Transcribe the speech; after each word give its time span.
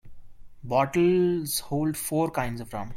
Bottles 0.63 1.59
hold 1.59 1.95
four 1.95 2.31
kinds 2.31 2.59
of 2.59 2.73
rum. 2.73 2.89